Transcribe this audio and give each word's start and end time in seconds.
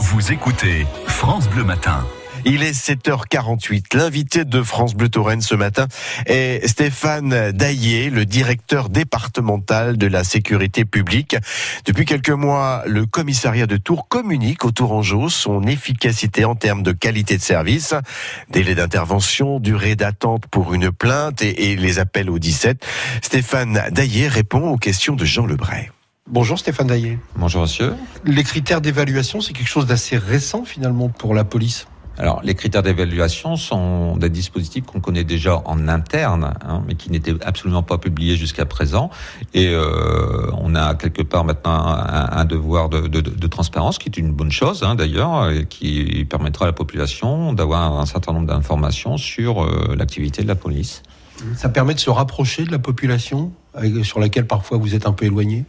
Vous 0.00 0.32
écoutez 0.32 0.86
France 1.06 1.46
Bleu 1.46 1.62
Matin. 1.62 2.06
Il 2.46 2.62
est 2.62 2.72
7h48. 2.72 3.94
L'invité 3.94 4.46
de 4.46 4.62
France 4.62 4.94
Bleu 4.94 5.10
Touraine 5.10 5.42
ce 5.42 5.54
matin 5.54 5.88
est 6.24 6.66
Stéphane 6.66 7.52
Daillé, 7.52 8.08
le 8.08 8.24
directeur 8.24 8.88
départemental 8.88 9.98
de 9.98 10.06
la 10.06 10.24
sécurité 10.24 10.86
publique. 10.86 11.36
Depuis 11.84 12.06
quelques 12.06 12.30
mois, 12.30 12.82
le 12.86 13.04
commissariat 13.04 13.66
de 13.66 13.76
Tours 13.76 14.08
communique 14.08 14.64
au 14.64 14.70
Tourangeau 14.70 15.28
son 15.28 15.62
efficacité 15.64 16.46
en 16.46 16.54
termes 16.54 16.82
de 16.82 16.92
qualité 16.92 17.36
de 17.36 17.42
service, 17.42 17.94
délai 18.48 18.74
d'intervention, 18.74 19.60
durée 19.60 19.96
d'attente 19.96 20.46
pour 20.46 20.72
une 20.72 20.92
plainte 20.92 21.42
et, 21.42 21.76
les 21.76 21.98
appels 21.98 22.30
au 22.30 22.38
17. 22.38 22.86
Stéphane 23.20 23.82
Daillé 23.90 24.28
répond 24.28 24.70
aux 24.70 24.78
questions 24.78 25.14
de 25.14 25.26
Jean 25.26 25.44
Lebray. 25.44 25.90
Bonjour 26.30 26.58
Stéphane 26.58 26.86
Daillé. 26.86 27.18
Bonjour 27.36 27.62
monsieur. 27.62 27.92
Les 28.24 28.44
critères 28.44 28.80
d'évaluation, 28.80 29.42
c'est 29.42 29.52
quelque 29.52 29.68
chose 29.68 29.84
d'assez 29.84 30.16
récent 30.16 30.64
finalement 30.64 31.10
pour 31.10 31.34
la 31.34 31.44
police. 31.44 31.86
Alors, 32.16 32.40
les 32.42 32.54
critères 32.54 32.82
d'évaluation 32.82 33.56
sont 33.56 34.16
des 34.16 34.30
dispositifs 34.30 34.86
qu'on 34.86 35.00
connaît 35.00 35.24
déjà 35.24 35.60
en 35.66 35.86
interne, 35.86 36.54
hein, 36.66 36.82
mais 36.86 36.94
qui 36.94 37.10
n'étaient 37.10 37.34
absolument 37.44 37.82
pas 37.82 37.98
publiés 37.98 38.36
jusqu'à 38.36 38.64
présent. 38.64 39.10
Et 39.52 39.68
euh, 39.68 40.50
on 40.56 40.74
a 40.74 40.94
quelque 40.94 41.22
part 41.22 41.44
maintenant 41.44 41.74
un, 41.74 42.30
un 42.32 42.44
devoir 42.46 42.88
de, 42.88 43.06
de, 43.06 43.20
de, 43.20 43.46
transparence, 43.46 43.98
qui 43.98 44.08
est 44.08 44.16
une 44.16 44.32
bonne 44.32 44.52
chose 44.52 44.82
hein, 44.82 44.94
d'ailleurs, 44.94 45.50
qui 45.68 46.24
permettra 46.30 46.64
à 46.64 46.68
la 46.68 46.72
population 46.72 47.52
d'avoir 47.52 48.00
un 48.00 48.06
certain 48.06 48.32
nombre 48.32 48.46
d'informations 48.46 49.18
sur 49.18 49.62
euh, 49.62 49.94
l'activité 49.98 50.42
de 50.42 50.48
la 50.48 50.56
police. 50.56 51.02
Ça 51.56 51.68
permet 51.68 51.94
de 51.94 52.00
se 52.00 52.10
rapprocher 52.10 52.64
de 52.64 52.70
la 52.70 52.78
population, 52.78 53.52
sur 54.04 54.20
laquelle 54.20 54.46
parfois 54.46 54.78
vous 54.78 54.94
êtes 54.94 55.06
un 55.06 55.12
peu 55.12 55.26
éloigné? 55.26 55.64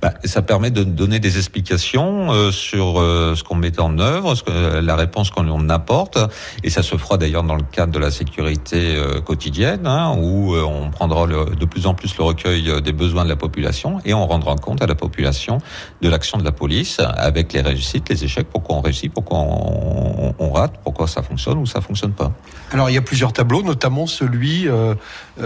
Bah, 0.00 0.14
ça 0.24 0.42
permet 0.42 0.70
de 0.70 0.84
donner 0.84 1.18
des 1.18 1.36
explications 1.36 2.32
euh, 2.32 2.50
sur 2.50 3.00
euh, 3.00 3.34
ce 3.34 3.44
qu'on 3.44 3.54
met 3.54 3.78
en 3.80 3.98
œuvre, 3.98 4.34
euh, 4.48 4.80
la 4.80 4.96
réponse 4.96 5.30
qu'on 5.30 5.68
apporte, 5.68 6.18
et 6.62 6.70
ça 6.70 6.82
se 6.82 6.96
fera 6.96 7.16
d'ailleurs 7.16 7.42
dans 7.42 7.56
le 7.56 7.62
cadre 7.62 7.92
de 7.92 7.98
la 7.98 8.10
sécurité 8.10 8.96
quotidienne, 9.24 9.86
hein, 9.86 10.14
où 10.16 10.54
on 10.56 10.90
prendra 10.90 11.26
de 11.26 11.64
plus 11.64 11.86
en 11.86 11.94
plus 11.94 12.16
le 12.16 12.24
recueil 12.24 12.82
des 12.82 12.92
besoins 12.92 13.24
de 13.24 13.28
la 13.28 13.36
population 13.36 13.98
et 14.04 14.14
on 14.14 14.26
rendra 14.26 14.56
compte 14.56 14.82
à 14.82 14.86
la 14.86 14.94
population 14.94 15.58
de 16.00 16.08
l'action 16.08 16.38
de 16.38 16.44
la 16.44 16.52
police 16.52 16.98
avec 17.00 17.52
les 17.52 17.60
réussites, 17.60 18.08
les 18.08 18.24
échecs, 18.24 18.48
pourquoi 18.50 18.76
on 18.76 18.80
réussit, 18.80 19.12
pourquoi 19.12 19.38
on, 19.38 20.34
on 20.38 20.52
rate, 20.52 20.74
pourquoi 20.82 21.06
ça 21.06 21.22
fonctionne 21.22 21.58
ou 21.58 21.66
ça 21.66 21.80
fonctionne 21.80 22.12
pas. 22.12 22.32
Alors 22.72 22.90
il 22.90 22.94
y 22.94 22.98
a 22.98 23.02
plusieurs 23.02 23.32
tableaux, 23.32 23.62
notamment 23.62 24.06
celui, 24.06 24.66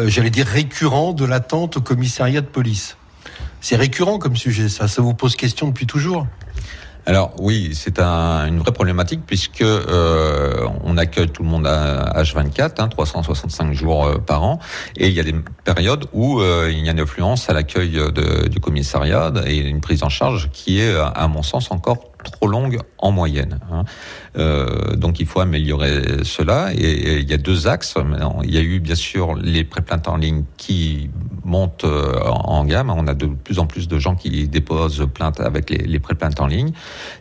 j'allais 0.06 0.30
dire 0.30 0.46
récurrent, 0.46 1.12
de 1.12 1.24
l'attente 1.24 1.76
au 1.76 1.80
commissariat 1.80 2.40
de 2.40 2.46
police. 2.46 2.96
C'est 3.64 3.76
récurrent 3.76 4.18
comme 4.18 4.36
sujet, 4.36 4.68
ça. 4.68 4.88
Ça 4.88 5.00
vous 5.00 5.14
pose 5.14 5.36
question 5.36 5.68
depuis 5.68 5.86
toujours 5.86 6.26
alors 7.06 7.34
oui, 7.38 7.72
c'est 7.74 7.98
un, 7.98 8.46
une 8.46 8.60
vraie 8.60 8.72
problématique 8.72 9.20
puisque 9.26 9.60
euh, 9.60 10.66
on 10.84 10.96
accueille 10.96 11.28
tout 11.28 11.42
le 11.42 11.50
monde 11.50 11.66
à 11.66 12.22
H24, 12.22 12.80
hein, 12.80 12.88
365 12.88 13.74
jours 13.74 14.06
euh, 14.06 14.16
par 14.16 14.42
an, 14.42 14.58
et 14.96 15.08
il 15.08 15.12
y 15.12 15.20
a 15.20 15.22
des 15.22 15.34
périodes 15.64 16.06
où 16.14 16.40
euh, 16.40 16.70
il 16.72 16.82
y 16.82 16.88
a 16.88 16.92
une 16.92 17.00
influence 17.00 17.50
à 17.50 17.52
l'accueil 17.52 18.00
du 18.48 18.58
commissariat 18.58 19.30
et 19.44 19.58
une 19.58 19.82
prise 19.82 20.02
en 20.02 20.08
charge 20.08 20.48
qui 20.50 20.80
est, 20.80 20.96
à 20.96 21.28
mon 21.28 21.42
sens, 21.42 21.70
encore 21.70 22.13
trop 22.30 22.46
longue 22.46 22.78
en 22.98 23.12
moyenne. 23.12 23.60
Hein. 23.70 23.84
Euh, 24.36 24.94
donc 24.96 25.20
il 25.20 25.26
faut 25.26 25.40
améliorer 25.40 26.24
cela. 26.24 26.72
Et, 26.74 27.20
il 27.20 27.30
y 27.30 27.34
a 27.34 27.38
deux 27.38 27.68
axes. 27.68 27.94
Il 28.44 28.54
y 28.54 28.58
a 28.58 28.62
eu 28.62 28.80
bien 28.80 28.94
sûr 28.94 29.34
les 29.34 29.64
pré-plaintes 29.64 30.08
en 30.08 30.16
ligne 30.16 30.44
qui 30.56 31.10
montent 31.44 31.84
euh, 31.84 32.20
en 32.22 32.64
gamme. 32.64 32.90
On 32.90 33.06
a 33.06 33.14
de 33.14 33.26
plus 33.26 33.58
en 33.58 33.66
plus 33.66 33.88
de 33.88 33.98
gens 33.98 34.14
qui 34.14 34.48
déposent 34.48 35.06
plainte 35.12 35.40
avec 35.40 35.70
les, 35.70 35.78
les 35.78 35.98
pré-plaintes 35.98 36.40
en 36.40 36.46
ligne. 36.46 36.72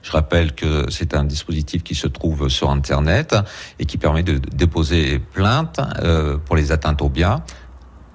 Je 0.01 0.11
rappelle 0.11 0.53
que 0.53 0.89
c'est 0.89 1.13
un 1.13 1.23
dispositif 1.23 1.83
qui 1.83 1.95
se 1.95 2.07
trouve 2.07 2.49
sur 2.49 2.69
Internet 2.69 3.35
et 3.79 3.85
qui 3.85 3.97
permet 3.97 4.23
de 4.23 4.37
déposer 4.37 5.19
plainte 5.19 5.79
euh, 6.03 6.37
pour 6.37 6.55
les 6.55 6.71
atteintes 6.71 7.01
aux 7.01 7.09
biens 7.09 7.43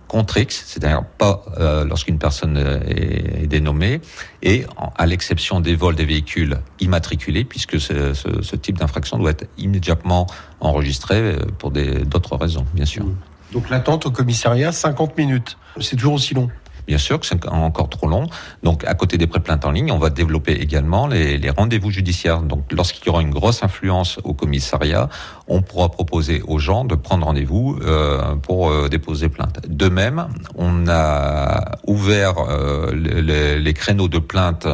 contre 0.08 0.38
X, 0.38 0.64
c'est-à-dire 0.66 1.04
pas 1.04 1.44
euh, 1.58 1.84
lorsqu'une 1.84 2.18
personne 2.18 2.56
est, 2.56 3.42
est, 3.42 3.46
dénommée, 3.46 4.00
et 4.42 4.64
à 4.96 5.06
l'exception 5.06 5.60
des 5.60 5.76
vols 5.76 5.94
des 5.94 6.06
véhicules 6.06 6.58
immatriculés, 6.80 7.44
puisque 7.44 7.78
ce 7.78 8.56
type 8.56 8.78
d'infraction 8.78 9.18
doit 9.18 9.30
être 9.30 9.46
immédiatement 9.58 10.26
enregistré 10.60 11.16
euh, 11.16 11.36
pour 11.58 11.70
d'autres 11.70 12.36
raisons, 12.36 12.66
bien 12.74 12.86
sûr. 12.86 13.04
Donc 13.52 13.70
l'attente 13.70 14.06
au 14.06 14.10
commissariat, 14.10 14.72
50 14.72 15.16
minutes. 15.16 15.56
C'est 15.80 15.96
toujours 15.96 16.14
aussi 16.14 16.34
long 16.34 16.50
Bien 16.88 16.96
sûr 16.96 17.20
que 17.20 17.26
c'est 17.26 17.46
encore 17.48 17.90
trop 17.90 18.08
long. 18.08 18.28
Donc, 18.62 18.82
à 18.86 18.94
côté 18.94 19.18
des 19.18 19.26
pré-plaintes 19.26 19.66
en 19.66 19.72
ligne, 19.72 19.92
on 19.92 19.98
va 19.98 20.08
développer 20.08 20.52
également 20.52 21.06
les, 21.06 21.38
rendez-vous 21.50 21.90
judiciaires. 21.90 22.40
Donc, 22.40 22.72
lorsqu'il 22.72 23.04
y 23.06 23.10
aura 23.10 23.20
une 23.20 23.30
grosse 23.30 23.62
influence 23.62 24.18
au 24.24 24.32
commissariat, 24.32 25.10
on 25.48 25.60
pourra 25.60 25.90
proposer 25.90 26.40
aux 26.48 26.58
gens 26.58 26.86
de 26.86 26.94
prendre 26.94 27.26
rendez-vous 27.26 27.78
euh, 27.82 28.36
pour 28.36 28.70
euh, 28.70 28.88
déposer 28.88 29.28
plainte. 29.28 29.68
De 29.68 29.90
même, 29.90 30.28
on 30.56 30.88
a 30.88 31.72
ouvert 31.86 32.36
euh, 32.38 32.94
les, 32.94 33.74
créneaux 33.74 34.08
de 34.08 34.18
plainte 34.18 34.66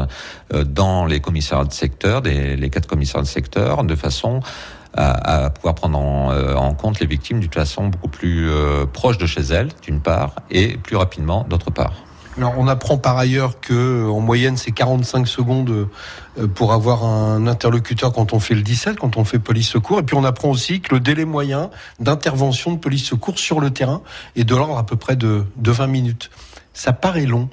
dans 0.53 1.07
les 1.07 1.19
commissariats 1.19 1.65
de 1.65 1.73
secteur, 1.73 2.23
des, 2.23 2.55
les 2.55 2.71
quatre 2.71 2.87
commissariats 2.87 3.25
de 3.25 3.29
secteur, 3.29 3.83
de 3.83 3.97
façon 3.97 4.41
à, 4.97 5.51
pouvoir 5.51 5.75
prendre 5.75 5.99
en, 5.99 6.75
compte 6.75 7.01
les 7.01 7.07
victimes 7.07 7.41
d'une 7.41 7.53
façon 7.53 7.89
beaucoup 7.89 8.09
plus 8.09 8.49
proche 8.93 9.19
de 9.19 9.27
chez 9.27 9.43
elles, 9.43 9.71
d'une 9.83 10.01
part, 10.01 10.37
et 10.53 10.77
plus 10.79 10.97
rapidement, 10.97 11.45
d'autre 11.51 11.73
part. 11.73 12.04
Alors, 12.37 12.55
on 12.59 12.67
apprend 12.67 12.99
par 12.99 13.17
ailleurs 13.17 13.61
que, 13.61 14.09
en 14.09 14.19
moyenne, 14.19 14.57
c'est 14.57 14.73
45 14.73 15.29
secondes 15.29 15.89
euh, 16.39 16.47
pour 16.49 16.73
avoir 16.73 17.05
un 17.05 17.47
interlocuteur 17.47 18.13
quand 18.13 18.33
on 18.33 18.41
fait 18.41 18.55
le 18.55 18.63
17, 18.63 18.99
quand 18.99 19.17
on 19.17 19.25
fait 19.25 19.39
police 19.39 19.69
secours. 19.69 20.01
Et 20.01 20.03
puis, 20.03 20.17
on 20.17 20.25
apprend 20.25 20.51
aussi 20.51 20.81
que 20.81 20.95
le 20.95 21.01
délai 21.01 21.25
moyen 21.25 21.71
d'intervention 22.01 22.73
de 22.73 22.79
police 22.79 23.05
secours 23.05 23.39
sur 23.39 23.61
le 23.61 23.71
terrain 23.71 24.03
est 24.35 24.45
de 24.45 24.57
l'ordre 24.57 24.79
à 24.79 24.85
peu 24.85 24.97
près 24.97 25.15
de, 25.15 25.45
de 25.57 25.71
20 25.71 25.87
minutes. 25.87 26.31
Ça 26.73 26.93
paraît 26.93 27.27
long. 27.27 27.49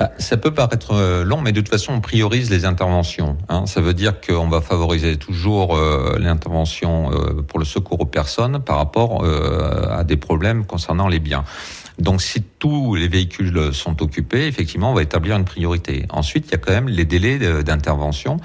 Bah, 0.00 0.12
ça 0.16 0.38
peut 0.38 0.54
paraître 0.54 0.94
euh, 0.94 1.24
long, 1.24 1.42
mais 1.42 1.52
de 1.52 1.60
toute 1.60 1.68
façon, 1.68 1.92
on 1.92 2.00
priorise 2.00 2.50
les 2.50 2.64
interventions. 2.64 3.36
Hein. 3.50 3.66
Ça 3.66 3.82
veut 3.82 3.92
dire 3.92 4.18
qu'on 4.22 4.48
va 4.48 4.62
favoriser 4.62 5.18
toujours 5.18 5.76
euh, 5.76 6.16
l'intervention 6.18 7.10
euh, 7.12 7.42
pour 7.42 7.58
le 7.58 7.66
secours 7.66 8.00
aux 8.00 8.06
personnes 8.06 8.60
par 8.60 8.78
rapport 8.78 9.22
euh, 9.24 9.90
à 9.90 10.02
des 10.02 10.16
problèmes 10.16 10.64
concernant 10.64 11.06
les 11.06 11.18
biens. 11.18 11.44
Donc, 12.00 12.22
si 12.22 12.42
tous 12.58 12.94
les 12.94 13.08
véhicules 13.08 13.72
sont 13.72 14.02
occupés, 14.02 14.46
effectivement, 14.46 14.90
on 14.90 14.94
va 14.94 15.02
établir 15.02 15.36
une 15.36 15.44
priorité. 15.44 16.06
Ensuite, 16.10 16.46
il 16.48 16.52
y 16.52 16.54
a 16.54 16.58
quand 16.58 16.72
même 16.72 16.88
les 16.88 17.04
délais 17.04 17.62
d'intervention 17.62 18.38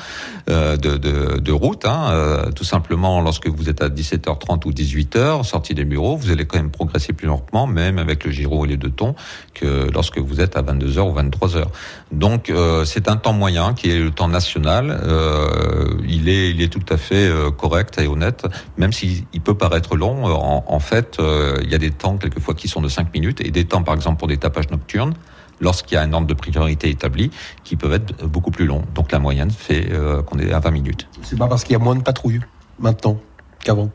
euh, 0.50 0.78
de, 0.78 0.98
de, 0.98 1.40
de, 1.40 1.52
route. 1.52 1.86
Hein. 1.86 2.10
Euh, 2.12 2.52
tout 2.52 2.64
simplement, 2.64 3.22
lorsque 3.22 3.48
vous 3.48 3.70
êtes 3.70 3.82
à 3.82 3.90
17h30 3.90 4.68
ou 4.68 4.72
18h, 4.72 5.44
sortie 5.44 5.74
des 5.74 5.86
bureaux, 5.86 6.16
vous 6.16 6.32
allez 6.32 6.46
quand 6.46 6.58
même 6.58 6.72
progresser 6.72 7.14
plus 7.14 7.28
lentement, 7.28 7.68
même 7.68 7.98
avec 7.98 8.24
le 8.24 8.32
gyro 8.32 8.66
et 8.66 8.70
les 8.70 8.78
deux 8.78 8.90
tons, 8.90 9.16
que 9.54 9.90
lorsque 9.92 10.18
vous 10.18 10.42
êtes 10.42 10.56
à 10.58 10.62
22h 10.62 11.00
ou 11.00 11.14
23h. 11.14 11.66
Donc, 12.12 12.50
euh, 12.50 12.86
c'est 12.86 13.10
un 13.10 13.18
temps 13.18 13.34
moyen 13.34 13.74
qui 13.74 13.90
est 13.90 14.00
le 14.00 14.12
temps 14.12 14.28
national. 14.28 15.02
Euh, 15.04 15.98
il 16.08 16.30
est, 16.30 16.52
il 16.52 16.62
est 16.62 16.72
tout 16.72 16.86
à 16.90 16.98
fait 16.98 17.28
euh, 17.28 17.52
correct 17.52 18.00
et 18.00 18.08
honnête, 18.08 18.46
même 18.78 18.94
s'il 18.94 19.26
peut 19.44 19.56
paraître 19.56 19.96
long. 19.96 20.26
En, 20.26 20.64
en 20.68 20.80
fait, 20.80 21.18
il 21.20 21.70
y 21.70 21.76
a 21.76 21.78
des 21.78 21.92
temps 21.92 22.18
quelquefois 22.18 22.54
qui 22.54 22.68
sont 22.68 22.82
de 22.82 22.90
5 22.90 23.14
minutes 23.14 23.42
et 23.46 23.52
des 23.52 23.66
temps, 23.66 23.84
par 23.84 23.96
exemple, 23.96 24.18
pour 24.18 24.28
des 24.28 24.38
tapages 24.38 24.70
nocturnes, 24.70 25.14
lorsqu'il 25.62 25.96
y 25.96 25.98
a 25.98 26.02
un 26.02 26.12
ordre 26.14 26.28
de 26.28 26.34
priorité 26.34 26.90
établi, 26.90 27.32
qui 27.64 27.76
peuvent 27.76 27.94
être 27.94 28.26
beaucoup 28.26 28.52
plus 28.52 28.66
longs. 28.66 28.84
Donc 28.94 29.12
la 29.12 29.20
moyenne 29.20 29.52
fait 29.52 29.88
euh, 29.92 30.22
qu'on 30.22 30.40
est 30.40 30.52
à 30.52 30.60
20 30.60 30.72
minutes. 30.72 31.08
C'est 31.22 31.38
pas 31.38 31.48
parce 31.48 31.64
qu'il 31.64 31.74
y 31.74 31.76
a 31.76 31.80
moins 31.80 31.96
de 31.96 32.04
patrouilles 32.04 32.42
maintenant 32.80 33.20
qu'avant 33.64 33.90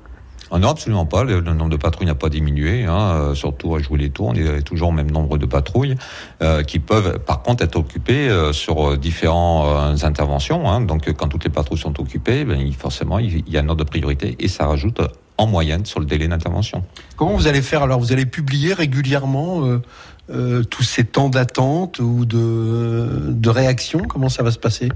ah 0.53 0.59
non, 0.59 0.71
absolument 0.71 1.07
pas. 1.07 1.23
Le, 1.23 1.39
le, 1.39 1.55
nombre 1.55 1.71
de 1.71 1.77
patrouilles 1.77 2.09
n'a 2.09 2.17
pas 2.17 2.29
diminué. 2.29 2.85
Hein. 2.85 2.99
Euh, 2.99 3.35
surtout 3.35 3.77
à 3.77 3.79
jouer 3.79 3.99
les 3.99 4.11
tours, 4.11 4.29
on 4.29 4.35
est 4.35 4.63
toujours 4.63 4.89
au 4.89 4.93
même 4.93 5.11
nombre 5.11 5.39
de 5.39 5.47
patrouilles 5.47 5.95
euh, 6.43 6.65
qui 6.65 6.81
peuvent, 6.81 7.21
par 7.21 7.43
contre, 7.43 7.63
être 7.63 7.77
occupées 7.77 8.29
euh, 8.29 8.53
sur 8.53 8.99
différentes 8.99 10.03
interventions. 10.03 10.69
Hein. 10.69 10.81
Donc, 10.81 11.13
quand 11.13 11.29
toutes 11.29 11.45
les 11.45 11.51
patrouilles 11.51 11.79
sont 11.79 12.01
occupées, 12.01 12.45
ben, 12.45 12.73
forcément, 12.73 13.21
il 13.21 13.49
y 13.49 13.57
a 13.59 13.61
un 13.61 13.69
ordre 13.69 13.85
de 13.85 13.89
priorité 13.89 14.37
et 14.41 14.49
ça 14.49 14.67
rajoute 14.67 15.01
en 15.41 15.47
moyenne 15.47 15.87
sur 15.87 16.01
le 16.01 16.07
délai 16.07 16.29
d'intervention. 16.29 16.85
Comment 17.17 17.35
vous 17.35 17.47
allez 17.47 17.63
faire 17.63 17.83
alors? 17.83 17.99
Vous 17.99 18.13
allez 18.13 18.27
publier 18.27 18.75
régulièrement 18.75 19.65
euh, 19.65 19.83
euh, 20.31 20.63
tous 20.63 20.83
ces 20.83 21.05
temps 21.05 21.31
d'attente 21.31 21.99
ou 21.99 22.27
de, 22.27 23.29
de 23.29 23.49
réaction? 23.49 24.01
Comment 24.01 24.29
ça 24.29 24.43
va 24.43 24.51
se 24.51 24.59
passer? 24.59 24.91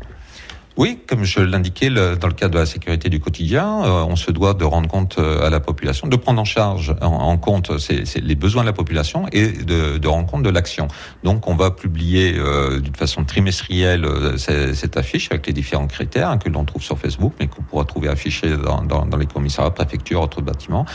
Oui, 0.76 0.98
comme 1.06 1.22
je 1.22 1.38
l'indiquais 1.38 1.88
dans 1.88 2.26
le 2.26 2.34
cadre 2.34 2.54
de 2.54 2.58
la 2.58 2.66
sécurité 2.66 3.08
du 3.08 3.20
quotidien, 3.20 3.84
euh, 3.84 4.04
on 4.08 4.16
se 4.16 4.32
doit 4.32 4.54
de 4.54 4.64
rendre 4.64 4.88
compte 4.88 5.18
euh, 5.18 5.46
à 5.46 5.50
la 5.50 5.60
population, 5.60 6.08
de 6.08 6.16
prendre 6.16 6.40
en 6.40 6.44
charge 6.44 6.96
en, 7.00 7.36
compte 7.38 7.70
les 8.16 8.34
besoins 8.34 8.62
de 8.62 8.66
la 8.66 8.72
population 8.72 9.26
et 9.30 9.48
de, 9.48 10.06
rendre 10.08 10.26
compte 10.28 10.42
de 10.42 10.50
l'action. 10.50 10.88
Donc, 11.22 11.46
on 11.46 11.54
va 11.54 11.70
publier 11.70 12.34
euh, 12.36 12.80
d'une 12.80 12.96
façon 12.96 13.24
trimestrielle 13.24 14.04
cette 14.36 14.96
affiche 14.96 15.28
avec 15.30 15.46
les 15.46 15.52
différents 15.52 15.86
critères 15.86 16.30
hein, 16.30 16.38
que 16.38 16.48
l'on 16.48 16.64
trouve 16.64 16.82
sur 16.82 16.98
Facebook, 16.98 17.34
mais 17.38 17.46
qu'on 17.46 17.62
pourra 17.62 17.84
trouver 17.84 18.08
affichés 18.08 18.56
dans, 18.56 19.16
les 19.16 19.26
commissariats, 19.26 19.70
préfectures, 19.70 20.22
autres 20.22 20.42
bâtiments. 20.42 20.86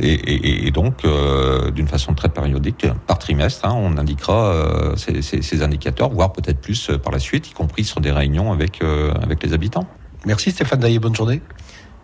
Et, 0.00 0.70
donc, 0.70 1.02
d'une 1.74 1.88
façon 1.88 2.14
très 2.14 2.28
périodique, 2.28 2.86
par 3.06 3.18
trimestre, 3.18 3.66
hein, 3.66 3.74
on 3.76 3.98
indiquera 3.98 4.94
ces 4.96 5.62
indicateurs, 5.62 6.10
voire 6.10 6.32
peut-être 6.32 6.60
plus 6.60 6.90
par 7.02 7.12
la 7.12 7.18
suite, 7.18 7.50
y 7.50 7.52
compris 7.52 7.84
sur 7.84 8.00
des 8.00 8.10
réunions 8.10 8.37
avec, 8.52 8.82
euh, 8.82 9.12
avec 9.22 9.42
les 9.42 9.52
habitants. 9.52 9.86
Merci 10.24 10.50
Stéphane 10.50 10.80
Daillé, 10.80 10.98
bonne 10.98 11.14
journée. 11.14 11.40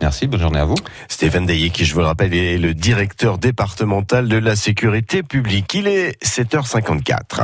Merci, 0.00 0.26
bonne 0.26 0.40
journée 0.40 0.58
à 0.58 0.64
vous. 0.64 0.76
Stéphane 1.08 1.44
Daillé, 1.44 1.68
qui 1.68 1.84
je 1.84 1.92
vous 1.92 2.00
le 2.00 2.06
rappelle 2.06 2.32
est 2.32 2.56
le 2.56 2.72
directeur 2.72 3.36
départemental 3.36 4.28
de 4.28 4.38
la 4.38 4.56
sécurité 4.56 5.22
publique. 5.22 5.74
Il 5.74 5.86
est 5.86 6.22
7h54. 6.24 7.42